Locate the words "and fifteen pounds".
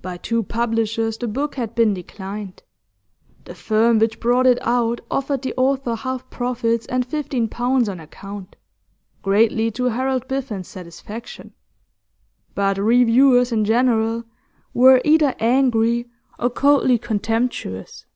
6.86-7.86